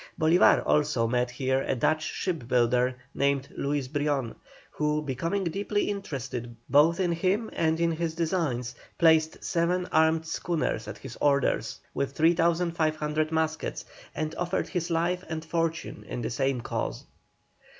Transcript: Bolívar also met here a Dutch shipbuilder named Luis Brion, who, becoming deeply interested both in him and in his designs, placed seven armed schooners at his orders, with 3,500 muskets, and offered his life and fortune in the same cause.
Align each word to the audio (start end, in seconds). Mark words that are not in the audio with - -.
Bolívar 0.19 0.63
also 0.65 1.05
met 1.07 1.29
here 1.29 1.61
a 1.61 1.75
Dutch 1.75 2.01
shipbuilder 2.01 2.95
named 3.13 3.49
Luis 3.55 3.87
Brion, 3.87 4.33
who, 4.71 5.03
becoming 5.03 5.43
deeply 5.43 5.91
interested 5.91 6.55
both 6.67 6.99
in 6.99 7.11
him 7.11 7.51
and 7.53 7.79
in 7.79 7.91
his 7.91 8.15
designs, 8.15 8.73
placed 8.97 9.43
seven 9.43 9.85
armed 9.91 10.25
schooners 10.25 10.87
at 10.87 10.97
his 10.97 11.19
orders, 11.21 11.81
with 11.93 12.13
3,500 12.13 13.31
muskets, 13.31 13.85
and 14.15 14.33
offered 14.39 14.69
his 14.69 14.89
life 14.89 15.23
and 15.29 15.45
fortune 15.45 16.03
in 16.07 16.23
the 16.23 16.31
same 16.31 16.61
cause. 16.61 17.03